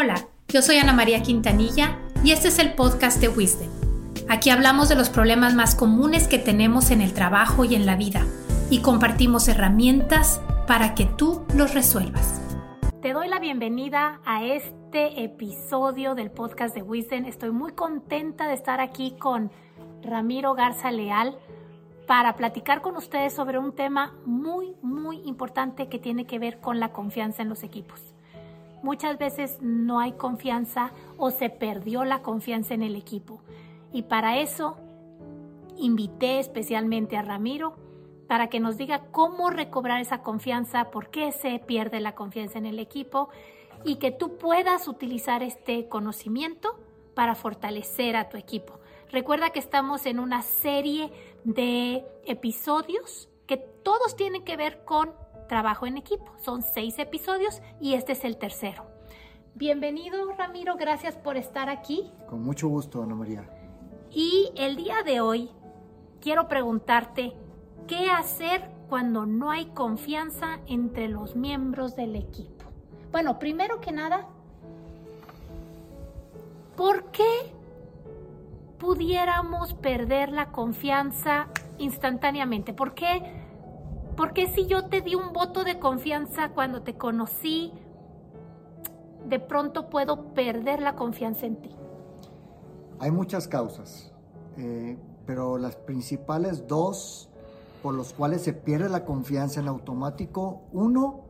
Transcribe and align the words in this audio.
Hola, 0.00 0.28
yo 0.46 0.62
soy 0.62 0.76
Ana 0.76 0.92
María 0.92 1.24
Quintanilla 1.24 1.98
y 2.22 2.30
este 2.30 2.46
es 2.46 2.60
el 2.60 2.74
podcast 2.74 3.20
de 3.20 3.28
Wisdom. 3.28 3.66
Aquí 4.28 4.48
hablamos 4.48 4.88
de 4.88 4.94
los 4.94 5.10
problemas 5.10 5.56
más 5.56 5.74
comunes 5.74 6.28
que 6.28 6.38
tenemos 6.38 6.92
en 6.92 7.00
el 7.00 7.12
trabajo 7.12 7.64
y 7.64 7.74
en 7.74 7.84
la 7.84 7.96
vida 7.96 8.24
y 8.70 8.80
compartimos 8.80 9.48
herramientas 9.48 10.40
para 10.68 10.94
que 10.94 11.04
tú 11.04 11.44
los 11.52 11.74
resuelvas. 11.74 12.40
Te 13.02 13.12
doy 13.12 13.26
la 13.26 13.40
bienvenida 13.40 14.20
a 14.24 14.44
este 14.44 15.24
episodio 15.24 16.14
del 16.14 16.30
podcast 16.30 16.76
de 16.76 16.82
Wisdom. 16.82 17.24
Estoy 17.24 17.50
muy 17.50 17.72
contenta 17.72 18.46
de 18.46 18.54
estar 18.54 18.80
aquí 18.80 19.16
con 19.18 19.50
Ramiro 20.04 20.54
Garza 20.54 20.92
Leal 20.92 21.36
para 22.06 22.36
platicar 22.36 22.82
con 22.82 22.96
ustedes 22.96 23.32
sobre 23.32 23.58
un 23.58 23.74
tema 23.74 24.14
muy, 24.24 24.76
muy 24.80 25.22
importante 25.24 25.88
que 25.88 25.98
tiene 25.98 26.24
que 26.24 26.38
ver 26.38 26.60
con 26.60 26.78
la 26.78 26.92
confianza 26.92 27.42
en 27.42 27.48
los 27.48 27.64
equipos. 27.64 28.14
Muchas 28.82 29.18
veces 29.18 29.58
no 29.60 30.00
hay 30.00 30.12
confianza 30.12 30.92
o 31.16 31.30
se 31.30 31.50
perdió 31.50 32.04
la 32.04 32.22
confianza 32.22 32.74
en 32.74 32.82
el 32.82 32.96
equipo. 32.96 33.40
Y 33.92 34.02
para 34.02 34.38
eso 34.38 34.76
invité 35.76 36.38
especialmente 36.38 37.16
a 37.16 37.22
Ramiro 37.22 37.76
para 38.26 38.48
que 38.48 38.60
nos 38.60 38.76
diga 38.76 39.06
cómo 39.10 39.50
recobrar 39.50 40.00
esa 40.00 40.22
confianza, 40.22 40.90
por 40.90 41.10
qué 41.10 41.32
se 41.32 41.58
pierde 41.58 42.00
la 42.00 42.14
confianza 42.14 42.58
en 42.58 42.66
el 42.66 42.78
equipo 42.78 43.30
y 43.84 43.96
que 43.96 44.10
tú 44.10 44.36
puedas 44.36 44.86
utilizar 44.86 45.42
este 45.42 45.88
conocimiento 45.88 46.78
para 47.14 47.34
fortalecer 47.34 48.16
a 48.16 48.28
tu 48.28 48.36
equipo. 48.36 48.78
Recuerda 49.10 49.50
que 49.50 49.58
estamos 49.58 50.04
en 50.04 50.18
una 50.18 50.42
serie 50.42 51.10
de 51.44 52.04
episodios 52.26 53.28
que 53.46 53.56
todos 53.56 54.14
tienen 54.14 54.44
que 54.44 54.58
ver 54.58 54.84
con 54.84 55.14
trabajo 55.48 55.86
en 55.86 55.96
equipo. 55.96 56.32
Son 56.40 56.62
seis 56.62 56.98
episodios 56.98 57.60
y 57.80 57.94
este 57.94 58.12
es 58.12 58.24
el 58.24 58.36
tercero. 58.36 58.86
Bienvenido 59.54 60.30
Ramiro, 60.34 60.76
gracias 60.76 61.16
por 61.16 61.36
estar 61.36 61.68
aquí. 61.68 62.12
Con 62.28 62.42
mucho 62.42 62.68
gusto, 62.68 63.02
Ana 63.02 63.16
María. 63.16 63.50
Y 64.12 64.52
el 64.54 64.76
día 64.76 65.02
de 65.04 65.20
hoy 65.20 65.50
quiero 66.20 66.46
preguntarte, 66.46 67.32
¿qué 67.88 68.10
hacer 68.10 68.70
cuando 68.88 69.26
no 69.26 69.50
hay 69.50 69.66
confianza 69.66 70.60
entre 70.66 71.08
los 71.08 71.34
miembros 71.34 71.96
del 71.96 72.14
equipo? 72.14 72.66
Bueno, 73.10 73.38
primero 73.38 73.80
que 73.80 73.90
nada, 73.90 74.28
¿por 76.76 77.10
qué 77.10 77.52
pudiéramos 78.78 79.74
perder 79.74 80.30
la 80.30 80.52
confianza 80.52 81.48
instantáneamente? 81.78 82.72
¿Por 82.72 82.94
qué 82.94 83.47
¿Por 84.18 84.32
qué 84.32 84.48
si 84.48 84.66
yo 84.66 84.86
te 84.86 85.00
di 85.00 85.14
un 85.14 85.32
voto 85.32 85.62
de 85.62 85.78
confianza 85.78 86.48
cuando 86.48 86.82
te 86.82 86.96
conocí, 86.96 87.72
de 89.28 89.38
pronto 89.38 89.88
puedo 89.90 90.34
perder 90.34 90.82
la 90.82 90.96
confianza 90.96 91.46
en 91.46 91.62
ti? 91.62 91.70
Hay 92.98 93.12
muchas 93.12 93.46
causas, 93.46 94.12
eh, 94.56 94.98
pero 95.24 95.56
las 95.56 95.76
principales 95.76 96.66
dos 96.66 97.30
por 97.80 97.94
los 97.94 98.12
cuales 98.12 98.42
se 98.42 98.52
pierde 98.52 98.88
la 98.88 99.04
confianza 99.04 99.60
en 99.60 99.68
automático, 99.68 100.62
uno, 100.72 101.20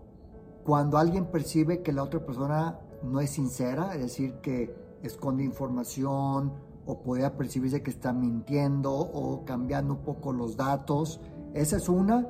cuando 0.64 0.96
alguien 0.96 1.26
percibe 1.26 1.82
que 1.82 1.92
la 1.92 2.02
otra 2.02 2.24
persona 2.24 2.78
no 3.02 3.20
es 3.20 3.28
sincera, 3.28 3.92
es 3.96 4.00
decir, 4.00 4.36
que 4.40 4.74
esconde 5.02 5.44
información 5.44 6.54
o 6.86 7.00
puede 7.02 7.28
percibirse 7.32 7.82
que 7.82 7.90
está 7.90 8.14
mintiendo 8.14 8.94
o 8.94 9.44
cambiando 9.44 9.92
un 9.92 10.00
poco 10.00 10.32
los 10.32 10.56
datos, 10.56 11.20
esa 11.52 11.76
es 11.76 11.90
una. 11.90 12.26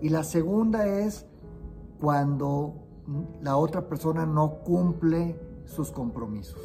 Y 0.00 0.10
la 0.10 0.22
segunda 0.22 0.86
es 0.86 1.26
cuando 2.00 2.74
la 3.40 3.56
otra 3.56 3.88
persona 3.88 4.26
no 4.26 4.60
cumple 4.64 5.38
sus 5.64 5.90
compromisos. 5.90 6.60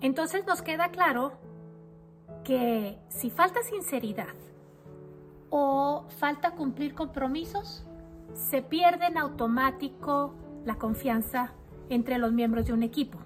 Entonces 0.00 0.46
nos 0.46 0.62
queda 0.62 0.90
claro 0.90 1.32
que 2.44 2.98
si 3.08 3.30
falta 3.30 3.62
sinceridad 3.62 4.34
o 5.50 6.04
falta 6.18 6.52
cumplir 6.52 6.94
compromisos, 6.94 7.84
se 8.34 8.62
pierde 8.62 9.06
en 9.06 9.18
automático 9.18 10.34
la 10.64 10.76
confianza 10.76 11.52
entre 11.88 12.18
los 12.18 12.32
miembros 12.32 12.66
de 12.66 12.72
un 12.72 12.82
equipo. 12.82 13.18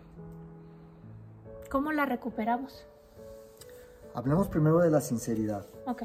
¿Cómo 1.70 1.92
la 1.92 2.06
recuperamos? 2.06 2.86
Hablemos 4.14 4.48
primero 4.48 4.78
de 4.78 4.90
la 4.90 5.00
sinceridad. 5.00 5.66
Ok. 5.86 6.02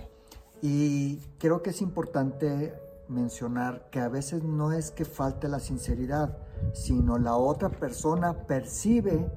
Y 0.62 1.18
creo 1.38 1.62
que 1.62 1.72
es 1.72 1.82
importante 1.82 2.74
mencionar 3.08 3.90
que 3.92 4.00
a 4.00 4.10
veces 4.10 4.44
no 4.44 4.72
es 4.72 4.92
que 4.92 5.06
falte 5.06 5.48
la 5.48 5.60
sinceridad, 5.60 6.38
sino 6.74 7.18
la 7.18 7.36
otra 7.36 7.70
persona 7.70 8.48
percibe 8.48 9.32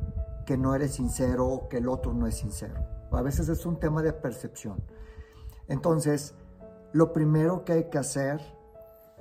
que 0.47 0.56
no 0.56 0.75
eres 0.75 0.93
sincero 0.93 1.47
o 1.47 1.69
que 1.69 1.79
el 1.79 1.89
otro 1.89 2.15
no 2.15 2.27
es 2.27 2.37
sincero. 2.37 2.75
A 3.12 3.23
veces 3.23 3.49
es 3.49 3.67
un 3.67 3.79
tema 3.79 4.03
de 4.03 4.12
percepción. 4.12 4.83
Entonces, 5.67 6.34
lo 6.93 7.12
primero 7.12 7.65
que 7.65 7.73
hay 7.73 7.85
que 7.91 7.99
hacer, 7.99 8.41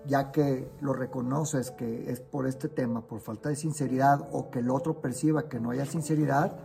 ya 0.05 0.31
que 0.31 0.71
lo 0.79 0.93
reconoces 0.93 1.71
que 1.71 2.09
es 2.09 2.21
por 2.21 2.47
este 2.47 2.69
tema, 2.69 3.05
por 3.05 3.19
falta 3.19 3.49
de 3.49 3.55
sinceridad 3.55 4.29
o 4.31 4.49
que 4.49 4.59
el 4.59 4.69
otro 4.69 5.01
perciba 5.01 5.49
que 5.49 5.59
no 5.59 5.71
haya 5.71 5.85
sinceridad, 5.85 6.57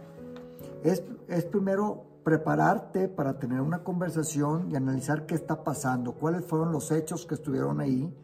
es, 0.85 1.03
es 1.29 1.45
primero 1.45 2.05
prepararte 2.25 3.09
para 3.09 3.39
tener 3.39 3.61
una 3.61 3.83
conversación 3.83 4.71
y 4.71 4.77
analizar 4.77 5.27
qué 5.27 5.35
está 5.35 5.65
pasando, 5.65 6.15
cuáles 6.15 6.45
fueron 6.45 6.73
los 6.73 6.91
hechos 6.91 7.27
que 7.27 7.35
estuvieron 7.35 7.81
ahí 7.81 8.15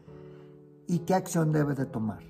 y 0.86 1.00
qué 1.00 1.14
acción 1.14 1.52
debes 1.52 1.76
de 1.76 1.86
tomar. 1.86 2.20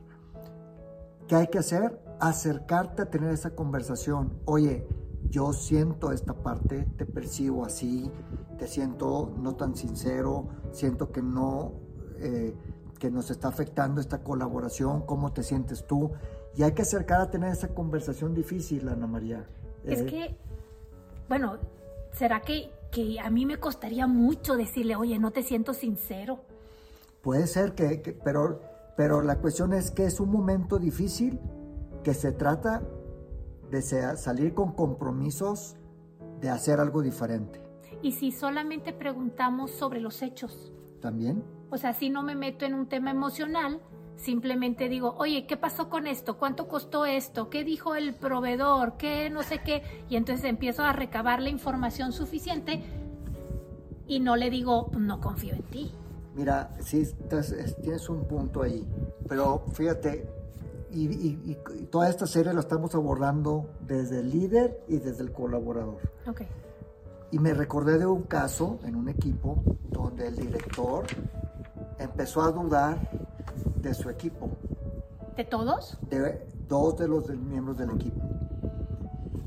¿Qué 1.26 1.36
hay 1.36 1.48
que 1.48 1.58
hacer? 1.58 2.00
Acercarte 2.20 3.02
a 3.02 3.10
tener 3.10 3.30
esa 3.30 3.50
conversación. 3.50 4.40
Oye, 4.46 4.86
yo 5.30 5.52
siento 5.52 6.10
esta 6.10 6.32
parte, 6.32 6.88
te 6.96 7.04
percibo 7.04 7.64
así, 7.64 8.10
te 8.58 8.66
siento 8.66 9.34
no 9.38 9.54
tan 9.54 9.76
sincero, 9.76 10.48
siento 10.72 11.12
que 11.12 11.22
no, 11.22 11.74
eh, 12.18 12.54
que 12.98 13.10
nos 13.10 13.30
está 13.30 13.48
afectando 13.48 14.00
esta 14.00 14.22
colaboración, 14.22 15.02
¿cómo 15.02 15.32
te 15.32 15.42
sientes 15.42 15.86
tú? 15.86 16.12
Y 16.56 16.62
hay 16.62 16.72
que 16.72 16.82
acercar 16.82 17.20
a 17.20 17.30
tener 17.30 17.52
esa 17.52 17.68
conversación 17.68 18.34
difícil, 18.34 18.88
Ana 18.88 19.06
María. 19.06 19.46
Es 19.84 20.00
eh, 20.00 20.06
que 20.06 20.36
bueno, 21.28 21.58
¿será 22.12 22.40
que, 22.40 22.70
que 22.90 23.20
a 23.20 23.30
mí 23.30 23.46
me 23.46 23.58
costaría 23.58 24.06
mucho 24.06 24.56
decirle, 24.56 24.96
oye, 24.96 25.18
no 25.18 25.30
te 25.30 25.42
siento 25.42 25.74
sincero? 25.74 26.40
Puede 27.22 27.46
ser 27.46 27.74
que, 27.74 28.18
pero, 28.24 28.60
pero 28.96 29.22
la 29.22 29.38
cuestión 29.38 29.72
es 29.72 29.90
que 29.90 30.04
es 30.04 30.20
un 30.20 30.30
momento 30.30 30.78
difícil 30.78 31.38
que 32.02 32.14
se 32.14 32.32
trata 32.32 32.82
de 33.70 33.82
salir 33.82 34.54
con 34.54 34.72
compromisos 34.72 35.76
de 36.40 36.48
hacer 36.48 36.80
algo 36.80 37.02
diferente. 37.02 37.60
¿Y 38.00 38.12
si 38.12 38.32
solamente 38.32 38.92
preguntamos 38.92 39.72
sobre 39.72 40.00
los 40.00 40.22
hechos? 40.22 40.72
También. 41.00 41.42
O 41.70 41.76
sea, 41.76 41.92
si 41.92 42.10
no 42.10 42.22
me 42.22 42.34
meto 42.34 42.64
en 42.64 42.74
un 42.74 42.88
tema 42.88 43.10
emocional, 43.10 43.80
Simplemente 44.18 44.88
digo, 44.88 45.14
oye, 45.18 45.46
¿qué 45.46 45.56
pasó 45.56 45.88
con 45.88 46.08
esto? 46.08 46.38
¿Cuánto 46.38 46.66
costó 46.66 47.06
esto? 47.06 47.50
¿Qué 47.50 47.62
dijo 47.62 47.94
el 47.94 48.14
proveedor? 48.14 48.96
¿Qué 48.96 49.30
no 49.30 49.44
sé 49.44 49.60
qué? 49.64 49.82
Y 50.10 50.16
entonces 50.16 50.44
empiezo 50.44 50.82
a 50.82 50.92
recabar 50.92 51.40
la 51.40 51.50
información 51.50 52.12
suficiente 52.12 52.82
y 54.08 54.18
no 54.18 54.34
le 54.34 54.50
digo, 54.50 54.90
no 54.98 55.20
confío 55.20 55.54
en 55.54 55.62
ti. 55.62 55.92
Mira, 56.34 56.70
sí, 56.80 57.08
tienes 57.80 58.08
un 58.08 58.26
punto 58.26 58.62
ahí, 58.62 58.84
pero 59.28 59.64
fíjate, 59.72 60.28
y, 60.90 61.54
toda 61.90 62.08
esta 62.08 62.26
serie 62.26 62.52
la 62.52 62.60
estamos 62.60 62.94
abordando 62.96 63.70
desde 63.86 64.18
el 64.18 64.30
líder 64.30 64.82
y 64.88 64.96
desde 64.98 65.22
el 65.22 65.32
colaborador. 65.32 66.00
Ok. 66.26 66.42
Y 67.30 67.38
me 67.38 67.54
recordé 67.54 67.98
de 67.98 68.06
un 68.06 68.22
caso 68.22 68.80
en 68.84 68.96
un 68.96 69.08
equipo 69.08 69.62
donde 69.90 70.26
el 70.26 70.36
director 70.36 71.04
empezó 71.98 72.42
a 72.42 72.50
dudar 72.50 73.27
de 73.88 73.94
su 73.94 74.10
equipo. 74.10 74.50
¿De 75.36 75.44
todos? 75.44 75.98
De 76.10 76.46
dos 76.68 76.98
de 76.98 77.08
los 77.08 77.28
miembros 77.30 77.78
del 77.78 77.90
equipo. 77.90 78.20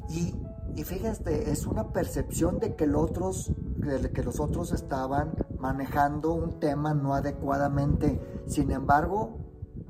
Y, 0.10 0.34
y 0.76 0.84
fíjate, 0.84 1.52
es 1.52 1.68
una 1.68 1.90
percepción 1.90 2.60
de 2.60 2.76
que, 2.76 2.88
los 2.88 3.04
otros, 3.04 3.52
de 3.78 4.12
que 4.12 4.24
los 4.24 4.40
otros 4.40 4.72
estaban 4.72 5.34
manejando 5.60 6.34
un 6.34 6.60
tema 6.60 6.94
no 6.94 7.14
adecuadamente. 7.14 8.20
Sin 8.48 8.72
embargo, 8.72 9.38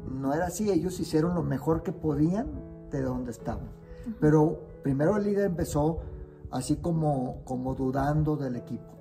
no 0.09 0.33
era 0.33 0.47
así. 0.47 0.69
Ellos 0.69 0.99
hicieron 0.99 1.33
lo 1.33 1.43
mejor 1.43 1.81
que 1.81 1.93
podían 1.93 2.89
de 2.91 3.01
donde 3.01 3.31
estaban. 3.31 3.71
Pero 4.19 4.59
primero 4.83 5.15
el 5.15 5.23
líder 5.23 5.45
empezó 5.45 5.99
así 6.51 6.75
como, 6.75 7.41
como 7.45 7.73
dudando 7.73 8.35
del 8.35 8.57
equipo. 8.57 8.91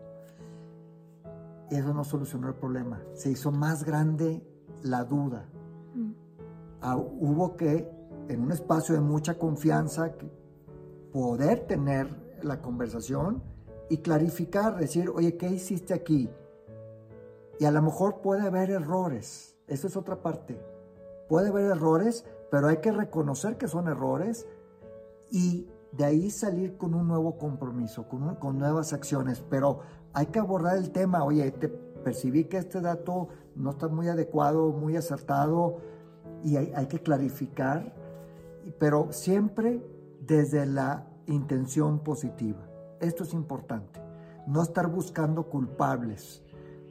Eso 1.71 1.93
no 1.93 2.05
solucionó 2.05 2.49
el 2.49 2.55
problema. 2.55 3.01
Se 3.15 3.31
hizo 3.31 3.51
más 3.51 3.85
grande 3.85 4.45
la 4.83 5.05
duda. 5.05 5.49
Mm. 5.95 6.13
Ah, 6.81 6.97
hubo 6.97 7.57
que, 7.57 7.91
en 8.29 8.43
un 8.43 8.53
espacio 8.53 8.95
de 8.95 9.01
mucha 9.01 9.39
confianza, 9.39 10.13
poder 11.13 11.67
tener 11.67 12.09
la 12.43 12.61
conversación 12.63 13.43
y 13.89 13.99
clarificar, 13.99 14.79
decir, 14.79 15.11
oye, 15.11 15.37
¿qué 15.37 15.49
hiciste 15.49 15.95
aquí? 15.95 16.31
Y 17.59 17.65
a 17.65 17.71
lo 17.71 17.83
mejor 17.83 18.21
puede 18.21 18.43
haber 18.43 18.71
errores, 18.71 19.57
eso 19.67 19.87
es 19.87 19.97
otra 19.97 20.23
parte. 20.23 20.61
Puede 21.29 21.49
haber 21.49 21.67
errores, 21.67 22.25
pero 22.51 22.69
hay 22.69 22.79
que 22.79 22.93
reconocer 22.93 23.59
que 23.59 23.69
son 23.69 23.89
errores 23.89 24.47
y 25.31 25.69
de 25.93 26.05
ahí 26.05 26.31
salir 26.31 26.77
con 26.77 26.95
un 26.95 27.09
nuevo 27.09 27.37
compromiso, 27.37 28.09
con, 28.09 28.37
con 28.37 28.59
nuevas 28.59 28.93
acciones, 28.93 29.43
pero 29.49 29.81
hay 30.13 30.27
que 30.27 30.39
abordar 30.39 30.77
el 30.77 30.91
tema, 30.91 31.25
oye, 31.25 31.51
te 31.53 31.69
percibí 32.01 32.45
que 32.45 32.59
este 32.59 32.81
dato 32.81 33.29
no 33.55 33.71
está 33.71 33.89
muy 33.89 34.09
adecuado, 34.09 34.73
muy 34.73 34.97
acertado, 34.97 35.79
y 36.43 36.57
hay, 36.57 36.73
hay 36.75 36.87
que 36.87 37.01
clarificar, 37.01 37.95
pero 38.79 39.13
siempre 39.13 39.83
desde 40.21 40.67
la 40.67 41.07
intención 41.27 42.01
positiva. 42.01 42.67
Esto 43.01 43.25
es 43.25 43.33
importante, 43.33 44.01
no 44.47 44.63
estar 44.63 44.89
buscando 44.89 45.45
culpables, 45.45 46.43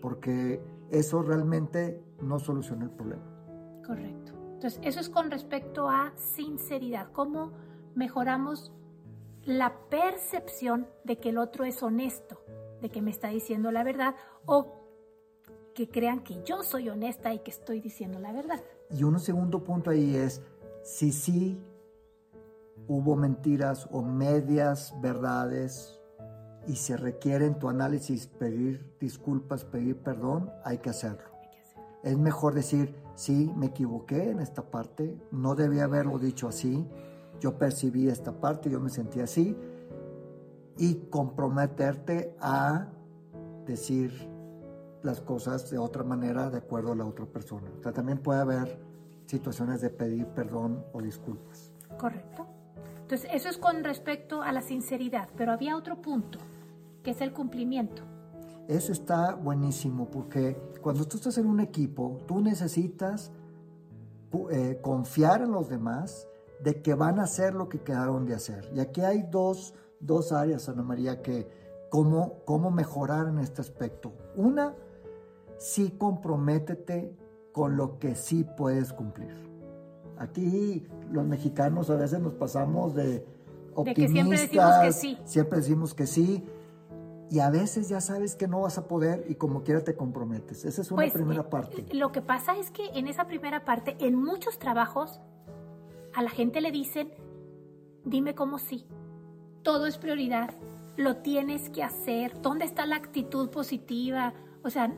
porque 0.01 0.61
eso 0.89 1.21
realmente 1.21 2.03
no 2.21 2.39
soluciona 2.39 2.85
el 2.85 2.91
problema. 2.91 3.23
Correcto. 3.85 4.33
Entonces, 4.53 4.79
eso 4.83 4.99
es 4.99 5.09
con 5.09 5.31
respecto 5.31 5.87
a 5.87 6.11
sinceridad, 6.15 7.11
cómo 7.11 7.51
mejoramos 7.95 8.73
la 9.45 9.73
percepción 9.89 10.87
de 11.03 11.17
que 11.17 11.29
el 11.29 11.37
otro 11.37 11.63
es 11.63 11.81
honesto, 11.81 12.41
de 12.81 12.89
que 12.89 13.01
me 13.01 13.11
está 13.11 13.29
diciendo 13.29 13.71
la 13.71 13.83
verdad 13.83 14.15
o 14.45 14.78
que 15.79 15.87
crean 15.87 16.19
que 16.19 16.43
yo 16.43 16.61
soy 16.61 16.89
honesta 16.89 17.33
y 17.33 17.39
que 17.39 17.51
estoy 17.51 17.79
diciendo 17.79 18.19
la 18.19 18.33
verdad. 18.33 18.59
Y 18.89 19.03
un 19.05 19.17
segundo 19.17 19.63
punto 19.63 19.91
ahí 19.91 20.13
es, 20.13 20.41
si 20.83 21.13
sí 21.13 21.57
hubo 22.89 23.15
mentiras 23.15 23.87
o 23.89 24.01
medias 24.01 24.93
verdades 25.01 25.97
y 26.67 26.75
se 26.75 26.97
requiere 26.97 27.45
en 27.45 27.59
tu 27.59 27.69
análisis 27.69 28.27
pedir 28.27 28.93
disculpas, 28.99 29.63
pedir 29.63 29.95
perdón, 29.95 30.51
hay 30.65 30.79
que 30.79 30.89
hacerlo. 30.89 31.29
Es 32.03 32.17
mejor 32.17 32.55
decir, 32.55 32.93
sí, 33.15 33.49
me 33.55 33.67
equivoqué 33.67 34.31
en 34.31 34.41
esta 34.41 34.69
parte, 34.69 35.17
no 35.31 35.55
debía 35.55 35.85
haberlo 35.85 36.19
dicho 36.19 36.49
así, 36.49 36.85
yo 37.39 37.57
percibí 37.57 38.09
esta 38.09 38.33
parte, 38.33 38.69
yo 38.69 38.81
me 38.81 38.89
sentí 38.89 39.21
así, 39.21 39.55
y 40.77 40.95
comprometerte 41.09 42.35
a 42.41 42.89
decir 43.65 44.38
las 45.03 45.21
cosas 45.21 45.69
de 45.69 45.77
otra 45.77 46.03
manera 46.03 46.49
de 46.49 46.57
acuerdo 46.57 46.91
a 46.91 46.95
la 46.95 47.05
otra 47.05 47.25
persona. 47.25 47.69
O 47.79 47.83
sea, 47.83 47.91
también 47.91 48.19
puede 48.19 48.41
haber 48.41 48.79
situaciones 49.25 49.81
de 49.81 49.89
pedir 49.89 50.27
perdón 50.27 50.83
o 50.93 51.01
disculpas. 51.01 51.71
Correcto. 51.97 52.45
Entonces, 53.01 53.29
eso 53.33 53.49
es 53.49 53.57
con 53.57 53.83
respecto 53.83 54.41
a 54.41 54.51
la 54.51 54.61
sinceridad, 54.61 55.29
pero 55.35 55.51
había 55.51 55.75
otro 55.75 56.01
punto, 56.01 56.39
que 57.03 57.11
es 57.11 57.21
el 57.21 57.33
cumplimiento. 57.33 58.03
Eso 58.67 58.91
está 58.91 59.33
buenísimo 59.33 60.09
porque 60.11 60.55
cuando 60.81 61.05
tú 61.05 61.17
estás 61.17 61.37
en 61.39 61.47
un 61.47 61.59
equipo, 61.59 62.19
tú 62.27 62.39
necesitas 62.39 63.31
eh, 64.51 64.79
confiar 64.81 65.41
en 65.41 65.51
los 65.51 65.69
demás 65.69 66.27
de 66.63 66.81
que 66.81 66.93
van 66.93 67.19
a 67.19 67.23
hacer 67.23 67.55
lo 67.55 67.67
que 67.67 67.81
quedaron 67.81 68.25
de 68.25 68.35
hacer. 68.35 68.69
Y 68.75 68.79
aquí 68.79 69.01
hay 69.01 69.23
dos 69.23 69.73
dos 69.99 70.31
áreas, 70.31 70.69
Ana 70.69 70.83
María, 70.83 71.21
que 71.21 71.68
cómo, 71.89 72.43
cómo 72.45 72.71
mejorar 72.71 73.27
en 73.27 73.39
este 73.39 73.61
aspecto. 73.61 74.13
Una, 74.35 74.75
sí 75.57 75.95
comprométete 75.97 77.15
con 77.51 77.77
lo 77.77 77.99
que 77.99 78.15
sí 78.15 78.45
puedes 78.57 78.93
cumplir. 78.93 79.33
Aquí 80.17 80.87
los 81.11 81.25
mexicanos 81.25 81.89
a 81.89 81.95
veces 81.95 82.19
nos 82.19 82.33
pasamos 82.33 82.95
de 82.95 83.25
optimistas, 83.73 84.11
siempre 84.11 84.39
decimos 84.39 84.73
que 84.81 84.91
sí. 84.91 85.17
Siempre 85.25 85.59
decimos 85.59 85.93
que 85.93 86.07
sí. 86.07 86.45
Y 87.31 87.39
a 87.39 87.49
veces 87.51 87.89
ya 87.89 88.01
sabes 88.01 88.35
que 88.35 88.47
no 88.47 88.61
vas 88.61 88.77
a 88.79 88.87
poder 88.87 89.23
y 89.29 89.35
como 89.35 89.63
quiera 89.63 89.83
te 89.83 89.95
comprometes. 89.95 90.65
Esa 90.65 90.81
es 90.81 90.91
una 90.91 91.03
pues, 91.03 91.13
primera 91.13 91.41
eh, 91.41 91.49
parte. 91.49 91.85
Lo 91.93 92.11
que 92.11 92.21
pasa 92.21 92.57
es 92.57 92.71
que 92.71 92.87
en 92.95 93.07
esa 93.07 93.27
primera 93.27 93.65
parte, 93.65 93.95
en 93.99 94.15
muchos 94.15 94.57
trabajos, 94.57 95.21
a 96.15 96.23
la 96.23 96.31
gente 96.31 96.59
le 96.59 96.71
dicen, 96.71 97.13
dime 98.03 98.33
cómo 98.33 98.57
sí 98.57 98.87
todo 99.63 99.87
es 99.87 99.97
prioridad, 99.97 100.49
lo 100.99 101.15
tienes 101.15 101.69
que 101.69 101.81
hacer, 101.81 102.41
¿dónde 102.41 102.65
está 102.65 102.85
la 102.85 102.97
actitud 102.97 103.49
positiva? 103.49 104.33
O 104.63 104.69
sea, 104.69 104.93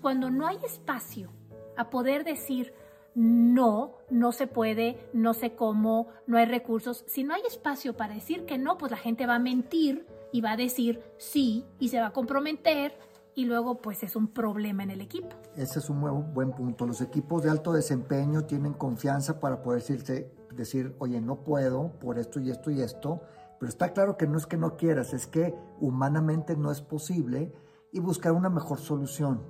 cuando 0.00 0.28
no 0.28 0.48
hay 0.48 0.58
espacio 0.64 1.30
a 1.76 1.88
poder 1.88 2.24
decir, 2.24 2.74
no, 3.14 3.94
no 4.10 4.32
se 4.32 4.48
puede, 4.48 5.08
no 5.12 5.34
sé 5.34 5.54
cómo, 5.54 6.08
no 6.26 6.36
hay 6.36 6.46
recursos. 6.46 7.04
Si 7.06 7.22
no 7.22 7.32
hay 7.32 7.42
espacio 7.46 7.96
para 7.96 8.14
decir 8.14 8.44
que 8.44 8.58
no, 8.58 8.76
pues 8.76 8.90
la 8.90 8.98
gente 8.98 9.24
va 9.24 9.36
a 9.36 9.38
mentir 9.38 10.04
y 10.32 10.40
va 10.40 10.52
a 10.52 10.56
decir 10.56 11.00
sí 11.16 11.64
y 11.78 11.90
se 11.90 12.00
va 12.00 12.08
a 12.08 12.12
comprometer 12.12 12.98
y 13.36 13.44
luego 13.44 13.80
pues 13.80 14.02
es 14.02 14.16
un 14.16 14.26
problema 14.26 14.82
en 14.82 14.90
el 14.90 15.00
equipo. 15.00 15.28
Ese 15.56 15.78
es 15.78 15.88
un 15.88 16.00
buen, 16.00 16.34
buen 16.34 16.50
punto. 16.54 16.88
Los 16.88 17.00
equipos 17.00 17.44
de 17.44 17.50
alto 17.50 17.72
desempeño 17.72 18.46
tienen 18.46 18.74
confianza 18.74 19.38
para 19.38 19.62
poder 19.62 19.80
decirse, 19.80 20.28
decir, 20.52 20.96
oye, 20.98 21.20
no 21.20 21.44
puedo 21.44 21.92
por 22.00 22.18
esto 22.18 22.40
y 22.40 22.50
esto 22.50 22.72
y 22.72 22.80
esto 22.80 23.20
pero 23.58 23.68
está 23.68 23.92
claro 23.92 24.16
que 24.16 24.26
no 24.26 24.36
es 24.36 24.46
que 24.46 24.56
no 24.56 24.76
quieras, 24.76 25.14
es 25.14 25.26
que 25.26 25.54
humanamente 25.80 26.56
no 26.56 26.70
es 26.70 26.80
posible 26.80 27.52
y 27.92 28.00
buscar 28.00 28.32
una 28.32 28.50
mejor 28.50 28.78
solución. 28.78 29.40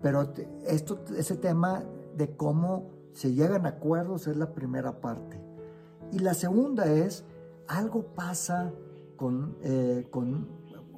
Pero 0.00 0.32
esto, 0.66 1.04
ese 1.16 1.36
tema 1.36 1.84
de 2.16 2.36
cómo 2.36 2.90
se 3.12 3.32
llegan 3.32 3.66
a 3.66 3.70
acuerdos 3.70 4.26
es 4.26 4.36
la 4.36 4.52
primera 4.52 5.00
parte. 5.00 5.40
Y 6.12 6.18
la 6.18 6.34
segunda 6.34 6.86
es, 6.86 7.24
algo 7.66 8.14
pasa 8.14 8.72
con, 9.16 9.56
eh, 9.62 10.06
con, 10.10 10.48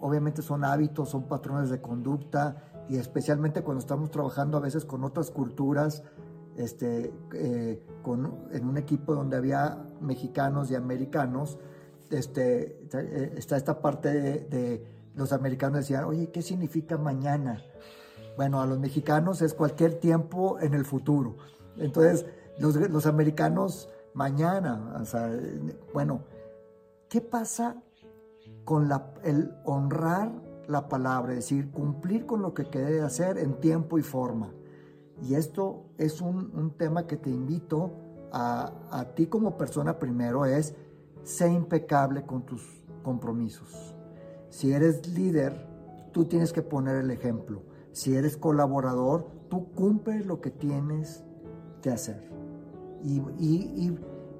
obviamente 0.00 0.42
son 0.42 0.64
hábitos, 0.64 1.10
son 1.10 1.28
patrones 1.28 1.70
de 1.70 1.80
conducta, 1.80 2.72
y 2.88 2.96
especialmente 2.96 3.62
cuando 3.62 3.80
estamos 3.80 4.10
trabajando 4.10 4.58
a 4.58 4.60
veces 4.60 4.84
con 4.84 5.04
otras 5.04 5.30
culturas, 5.30 6.02
este, 6.56 7.12
eh, 7.34 7.82
con, 8.02 8.48
en 8.50 8.66
un 8.66 8.76
equipo 8.76 9.14
donde 9.14 9.36
había 9.36 9.84
mexicanos 10.00 10.70
y 10.70 10.74
americanos, 10.74 11.58
este, 12.10 12.86
eh, 12.92 13.34
está 13.36 13.56
esta 13.56 13.80
parte 13.80 14.12
de, 14.12 14.86
los 15.14 15.32
americanos 15.32 15.80
decían, 15.80 16.04
oye, 16.04 16.30
¿qué 16.30 16.42
significa 16.42 16.98
mañana? 16.98 17.62
Bueno, 18.36 18.60
a 18.60 18.66
los 18.66 18.78
mexicanos 18.78 19.40
es 19.40 19.54
cualquier 19.54 19.94
tiempo 19.94 20.58
en 20.60 20.74
el 20.74 20.84
futuro. 20.84 21.36
Entonces, 21.78 22.26
los, 22.58 23.06
americanos 23.06 23.88
mañana, 24.12 25.02
bueno, 25.94 26.20
¿qué 27.08 27.22
pasa 27.22 27.76
con 28.64 28.90
el 29.24 29.54
honrar 29.64 30.32
la 30.68 30.88
palabra, 30.88 31.32
es 31.32 31.38
decir, 31.38 31.70
cumplir 31.70 32.26
con 32.26 32.42
lo 32.42 32.52
que 32.52 32.68
quede 32.68 33.00
hacer 33.00 33.38
en 33.38 33.54
tiempo 33.54 33.98
y 33.98 34.02
forma? 34.02 34.52
Y 35.22 35.34
esto 35.34 35.86
es 35.96 36.20
un, 36.20 36.50
un 36.54 36.72
tema 36.76 37.06
que 37.06 37.16
te 37.16 37.30
invito 37.30 37.92
a, 38.32 38.70
a 38.90 39.14
ti 39.14 39.28
como 39.28 39.56
persona 39.56 39.98
primero, 39.98 40.44
es 40.44 40.74
sé 41.26 41.52
impecable 41.52 42.24
con 42.24 42.46
tus 42.46 42.62
compromisos. 43.02 43.96
Si 44.48 44.72
eres 44.72 45.08
líder, 45.08 45.66
tú 46.12 46.24
tienes 46.24 46.52
que 46.52 46.62
poner 46.62 46.96
el 46.96 47.10
ejemplo. 47.10 47.62
Si 47.90 48.14
eres 48.14 48.36
colaborador, 48.36 49.26
tú 49.50 49.72
cumples 49.72 50.24
lo 50.24 50.40
que 50.40 50.50
tienes 50.50 51.24
que 51.82 51.90
hacer. 51.90 52.30
Y, 53.02 53.20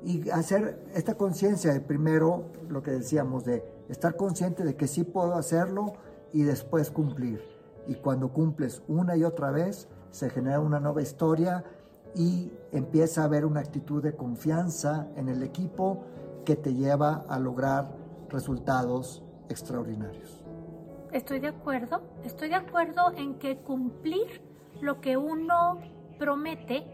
y 0.04 0.30
hacer 0.30 0.80
esta 0.94 1.16
conciencia 1.16 1.72
de 1.72 1.80
primero, 1.80 2.44
lo 2.68 2.82
que 2.84 2.92
decíamos, 2.92 3.44
de 3.44 3.64
estar 3.88 4.16
consciente 4.16 4.62
de 4.62 4.76
que 4.76 4.86
sí 4.86 5.02
puedo 5.02 5.34
hacerlo 5.34 5.94
y 6.32 6.42
después 6.42 6.92
cumplir. 6.92 7.40
Y 7.88 7.96
cuando 7.96 8.32
cumples 8.32 8.82
una 8.86 9.16
y 9.16 9.24
otra 9.24 9.50
vez, 9.50 9.88
se 10.12 10.30
genera 10.30 10.60
una 10.60 10.78
nueva 10.78 11.02
historia 11.02 11.64
y 12.14 12.52
empieza 12.70 13.22
a 13.22 13.24
haber 13.24 13.44
una 13.44 13.60
actitud 13.60 14.02
de 14.02 14.14
confianza 14.14 15.08
en 15.16 15.28
el 15.28 15.42
equipo 15.42 16.04
que 16.46 16.56
te 16.56 16.72
lleva 16.72 17.26
a 17.28 17.38
lograr 17.38 17.90
resultados 18.30 19.22
extraordinarios. 19.50 20.42
Estoy 21.12 21.40
de 21.40 21.48
acuerdo, 21.48 22.02
estoy 22.24 22.48
de 22.48 22.54
acuerdo 22.54 23.12
en 23.16 23.38
que 23.38 23.58
cumplir 23.58 24.40
lo 24.80 25.00
que 25.00 25.18
uno 25.18 25.80
promete 26.18 26.86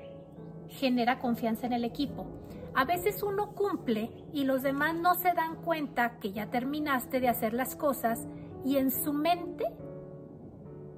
genera 0.68 1.20
confianza 1.20 1.66
en 1.66 1.74
el 1.74 1.84
equipo. 1.84 2.26
A 2.74 2.84
veces 2.84 3.22
uno 3.22 3.52
cumple 3.52 4.10
y 4.32 4.44
los 4.44 4.62
demás 4.62 4.94
no 4.94 5.14
se 5.14 5.32
dan 5.34 5.56
cuenta 5.56 6.18
que 6.18 6.32
ya 6.32 6.50
terminaste 6.50 7.20
de 7.20 7.28
hacer 7.28 7.52
las 7.52 7.76
cosas 7.76 8.26
y 8.64 8.78
en 8.78 8.90
su 8.90 9.12
mente 9.12 9.66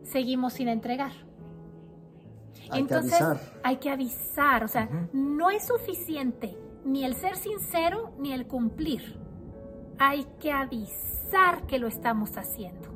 seguimos 0.05 0.55
sin 0.55 0.69
entregar. 0.69 1.13
Hay 2.71 2.83
Entonces 2.83 3.19
que 3.19 3.25
avisar. 3.25 3.61
hay 3.65 3.77
que 3.79 3.91
avisar, 3.91 4.65
o 4.65 4.69
sea, 4.69 4.89
no 5.13 5.51
es 5.51 5.67
suficiente 5.67 6.57
ni 6.85 7.05
el 7.05 7.15
ser 7.15 7.37
sincero 7.37 8.13
ni 8.19 8.33
el 8.33 8.47
cumplir. 8.47 9.19
Hay 9.99 10.27
que 10.41 10.53
avisar 10.53 11.67
que 11.67 11.79
lo 11.79 11.87
estamos 11.87 12.37
haciendo. 12.37 12.89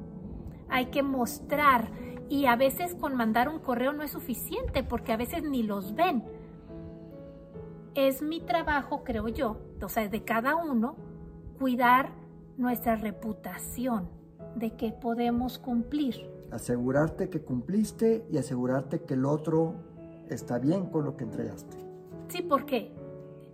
Hay 0.68 0.86
que 0.86 1.02
mostrar 1.02 1.90
y 2.28 2.46
a 2.46 2.56
veces 2.56 2.94
con 2.94 3.16
mandar 3.16 3.48
un 3.48 3.58
correo 3.58 3.92
no 3.92 4.02
es 4.02 4.10
suficiente 4.10 4.82
porque 4.82 5.12
a 5.12 5.16
veces 5.16 5.42
ni 5.42 5.62
los 5.62 5.94
ven. 5.94 6.24
Es 7.94 8.22
mi 8.22 8.40
trabajo, 8.40 9.02
creo 9.02 9.28
yo, 9.28 9.56
o 9.82 9.88
sea, 9.88 10.08
de 10.08 10.22
cada 10.22 10.56
uno, 10.56 10.96
cuidar 11.58 12.12
nuestra 12.56 12.96
reputación, 12.96 14.08
de 14.54 14.76
que 14.76 14.92
podemos 14.92 15.58
cumplir. 15.58 16.30
Asegurarte 16.50 17.28
que 17.28 17.42
cumpliste 17.42 18.26
y 18.30 18.38
asegurarte 18.38 19.02
que 19.02 19.14
el 19.14 19.24
otro 19.24 19.74
está 20.28 20.58
bien 20.58 20.86
con 20.86 21.04
lo 21.04 21.16
que 21.16 21.24
entregaste. 21.24 21.76
Sí, 22.28 22.42
porque 22.42 22.92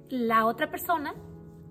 la 0.08 0.46
otra 0.46 0.70
persona, 0.70 1.14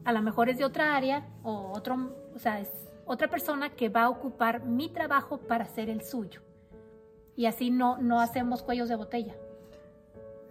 a 0.05 0.13
lo 0.13 0.21
mejor 0.21 0.49
es 0.49 0.57
de 0.57 0.65
otra 0.65 0.95
área 0.95 1.27
o 1.43 1.71
otro, 1.73 2.15
o 2.35 2.39
sea, 2.39 2.59
es 2.59 2.69
otra 3.05 3.29
persona 3.29 3.69
que 3.69 3.89
va 3.89 4.03
a 4.03 4.09
ocupar 4.09 4.65
mi 4.65 4.89
trabajo 4.89 5.37
para 5.37 5.65
hacer 5.65 5.89
el 5.89 6.01
suyo. 6.01 6.41
Y 7.35 7.45
así 7.45 7.71
no, 7.71 7.97
no 7.97 8.21
hacemos 8.21 8.63
cuellos 8.63 8.89
de 8.89 8.95
botella. 8.95 9.35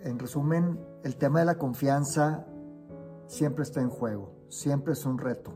En 0.01 0.19
resumen, 0.19 0.81
el 1.05 1.17
tema 1.17 1.41
de 1.41 1.47
la 1.47 1.59
confianza 1.59 2.45
siempre 3.27 3.63
está 3.63 3.81
en 3.81 3.89
juego, 3.89 4.33
siempre 4.49 4.95
es 4.95 5.07
un 5.07 5.19
reto. 5.19 5.53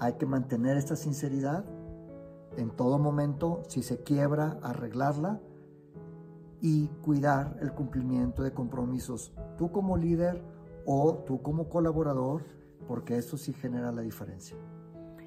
Hay 0.00 0.14
que 0.14 0.26
mantener 0.26 0.76
esta 0.76 0.96
sinceridad 0.96 1.64
en 2.56 2.70
todo 2.70 2.98
momento, 2.98 3.62
si 3.68 3.82
se 3.82 4.02
quiebra, 4.02 4.58
arreglarla 4.62 5.40
y 6.60 6.88
cuidar 7.02 7.56
el 7.60 7.72
cumplimiento 7.72 8.42
de 8.42 8.52
compromisos, 8.52 9.32
tú 9.58 9.72
como 9.72 9.96
líder 9.96 10.42
o 10.86 11.14
tú 11.26 11.42
como 11.42 11.68
colaborador, 11.68 12.44
porque 12.86 13.16
eso 13.16 13.36
sí 13.36 13.52
genera 13.52 13.92
la 13.92 14.02
diferencia. 14.02 14.56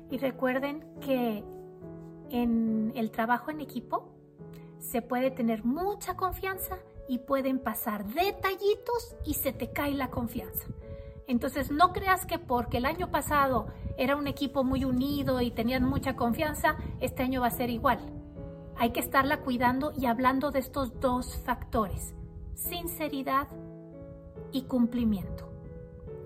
Y 0.09 0.17
recuerden 0.17 0.85
que 1.01 1.43
en 2.29 2.91
el 2.95 3.11
trabajo 3.11 3.51
en 3.51 3.61
equipo 3.61 4.09
se 4.79 5.01
puede 5.01 5.31
tener 5.31 5.65
mucha 5.65 6.15
confianza 6.15 6.77
y 7.07 7.19
pueden 7.19 7.59
pasar 7.59 8.05
detallitos 8.05 9.15
y 9.25 9.33
se 9.33 9.53
te 9.53 9.71
cae 9.71 9.93
la 9.93 10.09
confianza. 10.09 10.67
Entonces 11.27 11.71
no 11.71 11.91
creas 11.91 12.25
que 12.25 12.39
porque 12.39 12.77
el 12.77 12.85
año 12.85 13.11
pasado 13.11 13.67
era 13.97 14.15
un 14.15 14.27
equipo 14.27 14.63
muy 14.63 14.85
unido 14.85 15.41
y 15.41 15.51
tenían 15.51 15.83
mucha 15.83 16.15
confianza, 16.15 16.77
este 17.01 17.23
año 17.23 17.41
va 17.41 17.47
a 17.47 17.51
ser 17.51 17.69
igual. 17.69 17.99
Hay 18.77 18.91
que 18.91 18.99
estarla 18.99 19.41
cuidando 19.41 19.91
y 19.97 20.05
hablando 20.05 20.51
de 20.51 20.59
estos 20.59 20.99
dos 20.99 21.35
factores, 21.37 22.13
sinceridad 22.53 23.47
y 24.51 24.63
cumplimiento. 24.63 25.46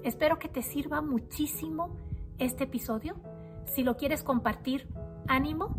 Espero 0.04 0.40
que 0.40 0.48
te 0.48 0.64
sirva 0.64 1.02
muchísimo 1.02 1.96
este 2.40 2.64
episodio. 2.64 3.16
Si 3.66 3.84
lo 3.84 3.98
quieres 3.98 4.24
compartir, 4.24 4.88
ánimo. 5.28 5.76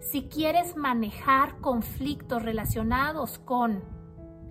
Si 0.00 0.28
quieres 0.28 0.76
manejar 0.76 1.58
conflictos 1.60 2.42
relacionados 2.42 3.38
con 3.40 3.82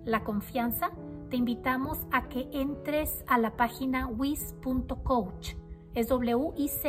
la 0.04 0.22
confianza, 0.22 0.90
te 1.30 1.36
invitamos 1.36 1.98
a 2.12 2.28
que 2.28 2.48
entres 2.52 3.24
a 3.26 3.38
la 3.38 3.56
página 3.56 4.06
wiz.coach. 4.06 5.54
Es 5.94 6.10
wiz.coach 6.10 6.86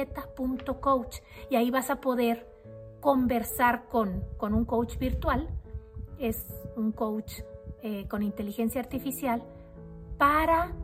y 1.50 1.56
ahí 1.56 1.72
vas 1.72 1.90
a 1.90 2.02
poder 2.02 2.46
conversar 3.00 3.88
con, 3.88 4.26
con 4.38 4.54
un 4.54 4.66
coach 4.66 4.98
virtual. 4.98 5.48
Es 6.20 6.46
un 6.76 6.92
coach 6.92 7.40
eh, 7.84 8.06
con 8.10 8.22
inteligencia 8.22 8.82
artificial 8.82 9.44
para 10.18 10.76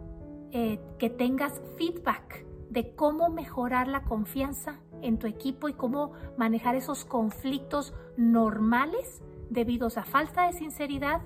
eh, 0.55 0.79
que 1.00 1.10
tengas 1.10 1.60
feedback 1.77 2.45
de 2.69 2.95
cómo 2.95 3.29
mejorar 3.29 3.88
la 3.88 4.03
confianza 4.03 4.79
en 5.01 5.17
tu 5.17 5.25
equipo 5.25 5.67
y 5.67 5.74
cómo 5.74 6.12
manejar 6.38 6.75
esos 6.75 7.05
conflictos 7.05 7.91
normales 8.17 9.24
debidos 9.50 9.98
a 9.98 10.03
falta 10.03 10.45
de 10.45 10.53
sinceridad 10.53 11.22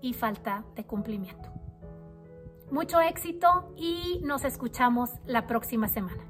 y 0.00 0.14
falta 0.14 0.64
de 0.76 0.84
cumplimiento. 0.84 1.50
Mucho 2.70 3.02
éxito 3.02 3.70
y 3.76 4.20
nos 4.24 4.46
escuchamos 4.46 5.10
la 5.26 5.46
próxima 5.46 5.86
semana. 5.86 6.29